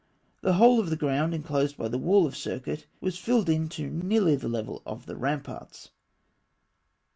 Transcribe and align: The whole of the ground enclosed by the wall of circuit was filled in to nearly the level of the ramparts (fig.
The 0.41 0.53
whole 0.53 0.79
of 0.79 0.89
the 0.89 0.95
ground 0.95 1.31
enclosed 1.35 1.77
by 1.77 1.87
the 1.87 1.99
wall 1.99 2.25
of 2.25 2.35
circuit 2.35 2.87
was 3.01 3.19
filled 3.19 3.49
in 3.49 3.69
to 3.69 3.87
nearly 3.87 4.35
the 4.35 4.49
level 4.49 4.81
of 4.83 5.05
the 5.05 5.15
ramparts 5.15 5.89
(fig. 5.89 5.93